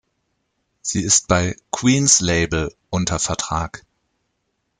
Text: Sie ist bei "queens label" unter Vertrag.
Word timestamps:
Sie 0.81 1.03
ist 1.03 1.27
bei 1.27 1.55
"queens 1.69 2.21
label" 2.21 2.73
unter 2.89 3.19
Vertrag. 3.19 3.85